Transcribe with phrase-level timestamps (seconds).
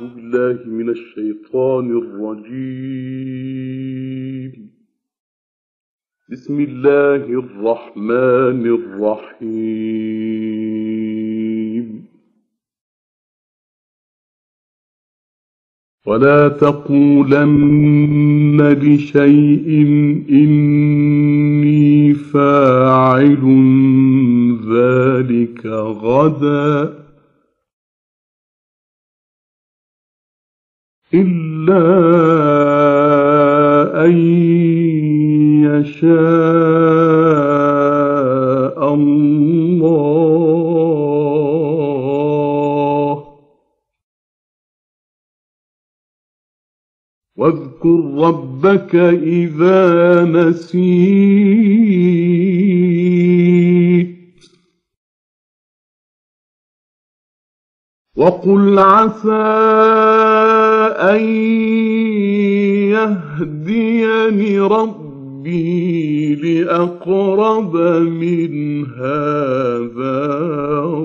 [0.00, 3.08] بالله من الشيطان الرجيم.
[6.32, 10.08] بسم الله الرحمن الرحيم.
[16.06, 17.98] ولا تقولن
[18.82, 19.68] لشيء
[20.30, 23.42] إني فاعل
[24.72, 27.07] ذلك غدا.
[31.14, 31.84] إلا
[34.04, 34.12] أن
[35.64, 36.18] يشاء
[38.94, 39.78] الله.
[47.36, 51.38] واذكر ربك إذا نسيت.
[58.16, 59.87] وقل عسى
[60.98, 61.20] أن
[62.90, 70.28] يهديني ربي لأقرب من هذا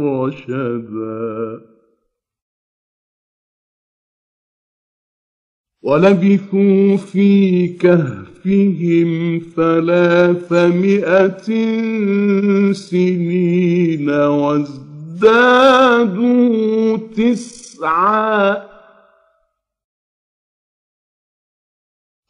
[0.03, 1.73] رشدا.
[5.83, 11.37] ولبثوا في كهفهم ثلاثمائة
[12.71, 14.97] سنين وازدادوا
[16.97, 18.72] تسعا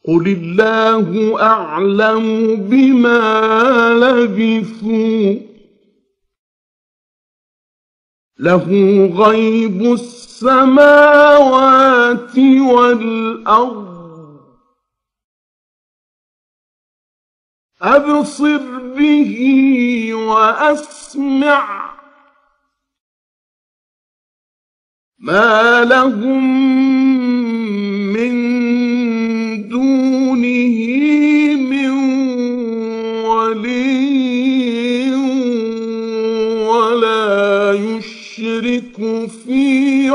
[0.08, 3.20] قل الله أعلم بما
[3.94, 5.36] لبثوا
[8.40, 8.68] له
[9.16, 11.18] غيب السماوات
[12.38, 13.94] والأرض
[17.82, 19.34] أبصر به
[20.14, 21.84] وأسمع
[25.20, 26.44] ما لهم
[28.14, 28.53] من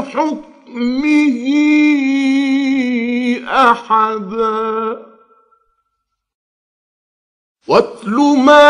[0.03, 1.49] في حكمه
[3.49, 5.09] أحدا.
[7.69, 8.69] واتل ما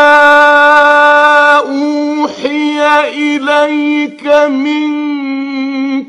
[1.57, 4.89] أوحي إليك من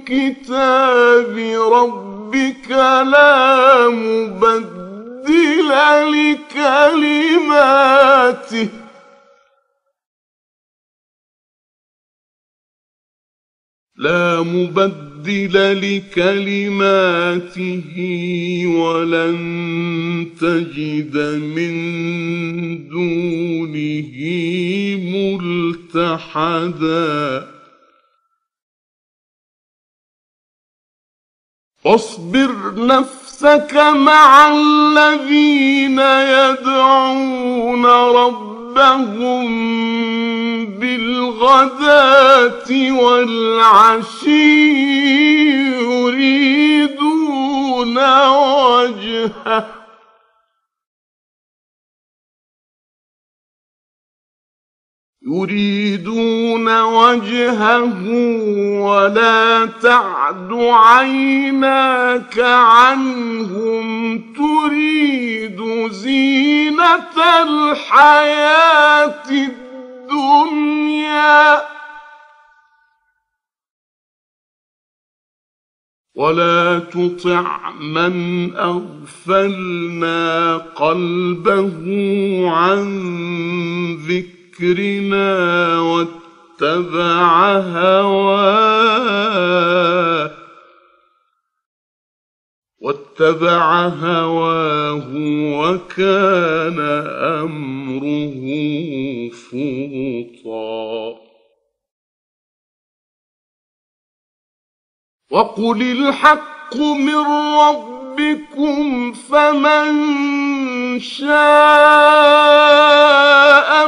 [0.04, 1.38] كتاب
[1.72, 5.70] ربك لا مبدل
[7.32, 7.68] لكلماته.
[13.96, 15.09] لا مبدل
[15.54, 17.12] لكلماته
[18.66, 19.36] ولن
[20.40, 21.16] تجد
[21.56, 21.74] من
[22.88, 24.12] دونه
[25.94, 27.46] ملتحدا.
[31.84, 38.49] واصبر نفسك مع الذين يدعون ربهم
[40.80, 44.30] بالغداة والعشي
[46.10, 47.28] يريدون
[48.28, 49.79] وجهه.
[55.30, 58.08] يريدون وجهه
[58.80, 69.30] ولا تعد عيناك عنهم تريد زينة الحياة
[70.10, 71.00] الدنيا.
[76.14, 81.80] ولا تطع من أغفلنا قلبه
[82.50, 82.80] عن
[84.60, 89.10] ذكرنا واتبع هواه
[92.80, 95.08] واتبع هواه
[95.60, 96.78] وكان
[97.40, 98.44] أمره
[99.30, 101.20] فرطا
[105.30, 107.26] وقل الحق من
[107.60, 110.39] ربكم فمن
[110.98, 112.70] شاء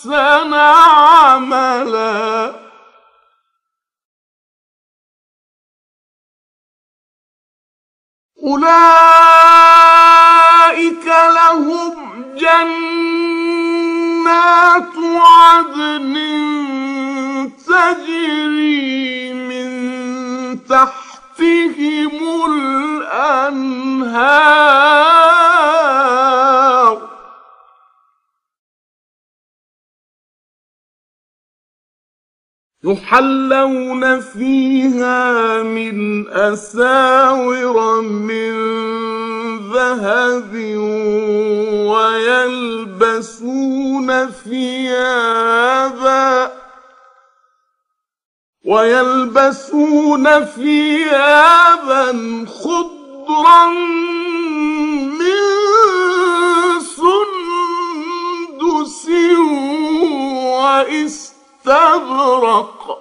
[0.00, 2.52] احسن عملا.
[8.42, 8.66] أولئك
[11.36, 12.56] لهم جنات
[15.16, 16.14] عدن
[17.68, 19.68] تجري من
[20.68, 22.16] تحتهم
[22.52, 23.60] الأنهار.
[32.84, 38.52] يحلون فيها من أساور من
[39.72, 40.54] ذهب
[43.10, 45.80] ويلبسون ثيابا
[48.64, 52.06] ويلبسون ثيابا
[52.62, 53.66] خضرا
[55.18, 55.40] من
[56.80, 58.30] سندس
[60.44, 61.29] وإستبرق
[61.60, 62.98] استبرق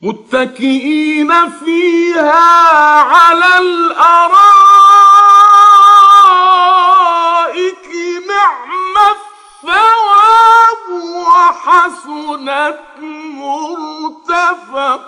[0.00, 2.32] متكئين فيها
[3.00, 4.42] على الأرائك
[8.28, 10.88] نعم الثواب
[11.26, 12.80] وحسنت
[14.18, 15.02] مرتفقا.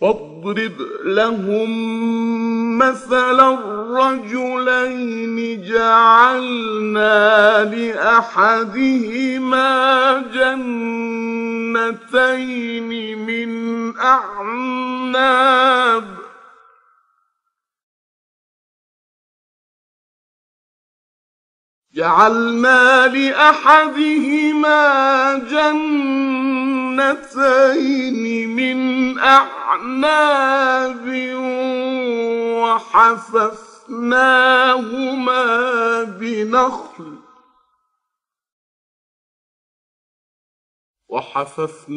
[0.00, 1.70] واضرب لهم
[2.80, 7.18] مثلا الرجلين جعلنا
[7.64, 9.20] لأحدهما
[10.34, 11.58] جنتين
[13.18, 13.50] من
[13.98, 15.50] أعناب.
[21.94, 24.78] جعلنا لأحدهما
[25.34, 26.89] جنتين
[28.46, 31.06] من أعناب
[32.62, 34.04] وحففناهما
[36.04, 37.10] بنخل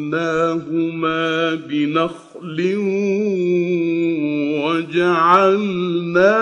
[0.04, 0.64] وحففناهما
[1.54, 2.58] بنخل
[4.64, 6.32] وجعلنا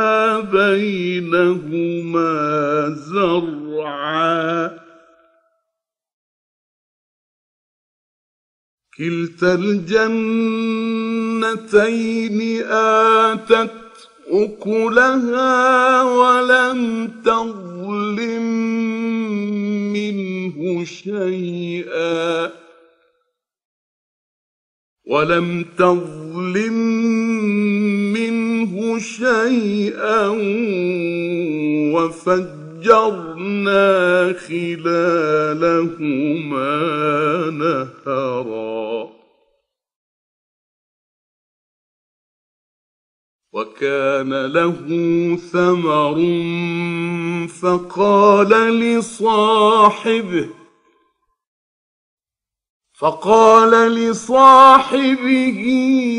[0.41, 2.31] بينهما
[2.89, 4.82] زرعا
[9.03, 10.63] كلتا الجنتين
[12.71, 13.71] آتت
[14.31, 18.43] أكلها ولم تظلم
[19.93, 22.51] منه شيئا
[25.07, 26.73] ولم تظلم
[28.13, 30.27] منه شيئا
[31.95, 33.83] وفجرنا
[34.49, 35.83] خلالهما
[37.51, 38.72] نهرا
[43.53, 44.73] وكان له
[45.53, 46.17] ثمر
[47.63, 48.49] فقال
[48.81, 50.49] لصاحبه
[52.99, 55.61] فقال لصاحبه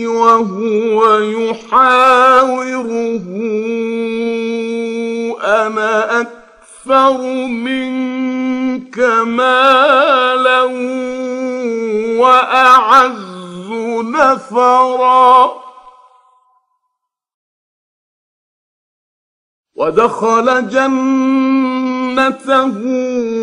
[0.07, 2.83] وهو يحاوره
[5.43, 10.61] أنا أكثر منك مالا
[12.19, 13.69] وأعز
[14.03, 15.62] نفرا.
[19.83, 22.65] ودخل جنته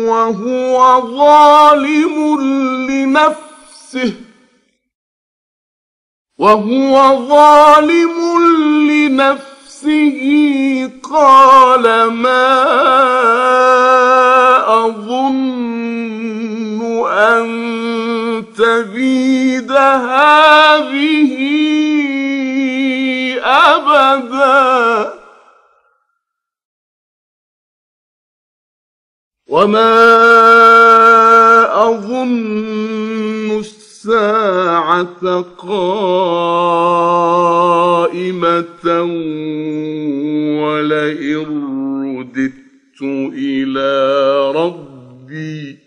[0.09, 2.39] وهو ظالم
[2.89, 4.13] لنفسه.
[6.37, 6.93] وهو
[7.29, 8.15] ظالم
[8.89, 9.51] لنفسه.
[11.13, 12.53] قال ما
[14.85, 15.61] أظن
[17.07, 17.45] أن
[18.57, 21.40] تبيد هذه
[29.51, 29.93] وما
[31.87, 35.91] اظن الساعة قائمة
[40.63, 41.45] ولئن
[42.17, 43.01] رددت
[43.33, 43.91] إلى
[44.55, 45.77] ربي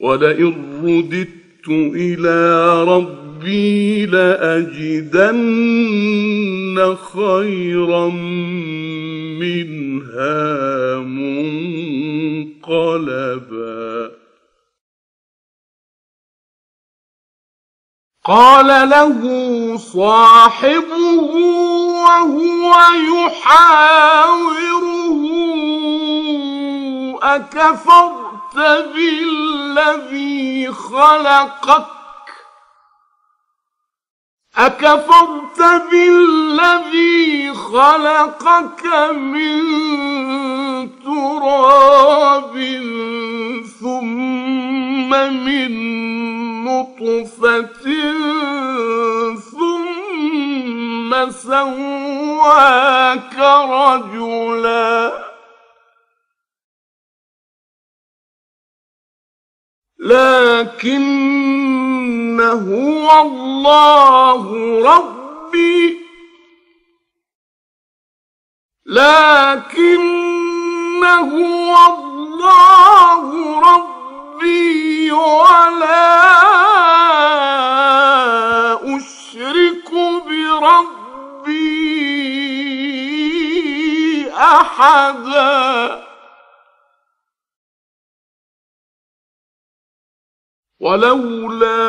[0.00, 2.38] ولئن رددت إلى
[2.84, 5.48] ربي لأجدن
[6.94, 8.08] خيرا
[9.38, 10.98] منها
[12.58, 12.98] منقلبا.
[18.24, 19.20] قال له
[19.76, 21.20] صاحبه
[22.04, 24.58] وهو يحاوره
[27.22, 28.56] أكفرت
[28.94, 31.97] بالذي خلقك
[34.58, 35.60] أكفرت
[35.90, 39.60] بالذي خلقك من
[41.04, 42.54] تراب
[43.80, 45.72] ثم من
[46.64, 47.84] نطفة
[49.52, 53.36] ثم سواك
[53.70, 55.28] رجلا.
[59.98, 61.87] لكن
[62.40, 64.42] هو الله
[64.94, 65.98] ربي.
[68.86, 70.18] لكن
[71.04, 73.24] هو الله
[73.60, 76.18] ربي ولا
[78.96, 79.90] أشرك
[80.26, 81.58] بربي
[84.32, 86.07] أحدا.
[90.88, 91.82] ولولا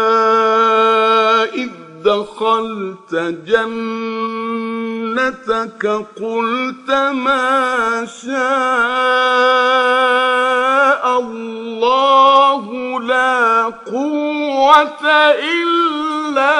[1.43, 1.69] إذ
[2.03, 3.15] دخلت
[3.47, 3.85] جنتك
[6.21, 8.39] قلت ما شاء
[11.19, 15.05] الله لا قوة
[15.55, 16.55] إلا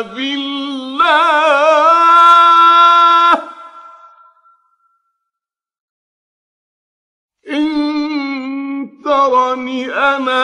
[0.00, 1.73] بالله.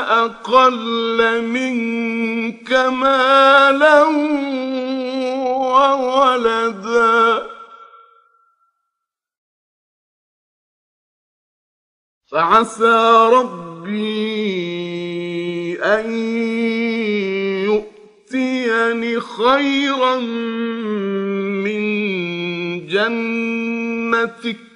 [0.01, 4.03] أقل منك مالا
[5.61, 7.47] وولدا.
[12.33, 14.41] فعسى ربي
[15.83, 16.11] أن
[17.65, 20.17] يؤتيني خيرا
[21.65, 21.81] من
[22.87, 24.70] جنتك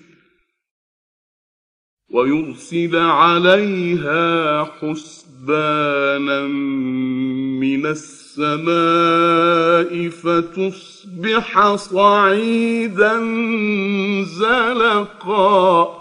[2.14, 8.70] ويرسل عليها حسبانا من السماء
[10.10, 13.20] فتصبح صعيدا
[14.24, 15.97] زلقا.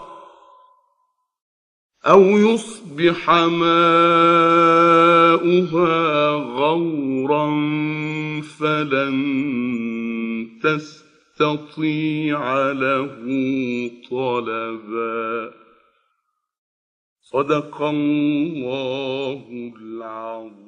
[2.07, 3.51] أو يصبح ماؤها
[6.31, 7.61] غورا
[8.41, 9.17] فلن
[10.63, 13.09] تستطيع له
[14.11, 15.51] طلبا.
[17.21, 20.66] صدق الله العظيم.